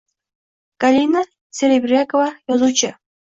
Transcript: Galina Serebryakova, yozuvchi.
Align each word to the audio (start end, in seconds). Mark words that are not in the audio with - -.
Galina 0.85 1.21
Serebryakova, 1.59 2.27
yozuvchi. 2.53 2.93